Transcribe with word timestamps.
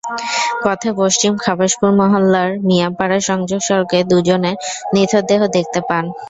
পথে 0.63 0.89
পশ্চিম 0.99 1.33
খাবাসপুর 1.43 1.89
মহল্লার 1.99 2.49
মিয়াপাড়া 2.67 3.19
সংযোগ 3.29 3.59
সড়কে 3.67 3.99
দুজনের 4.11 4.55
নিথর 4.93 5.23
দেহ 5.29 5.41
দেখতে 5.55 5.79
পান। 5.89 6.03